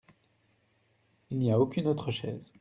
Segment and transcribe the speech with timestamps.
[1.29, 2.49] Il n’y a aucune autre chaise.